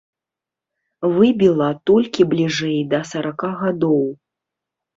[1.17, 4.05] Выбіла толькі бліжэй да сарака гадоў.